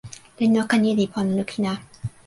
len 0.39 0.49
noka 0.55 0.75
ni 0.83 0.91
li 0.97 1.05
pona 1.13 1.31
lukin 1.37 1.63
a. 1.71 1.73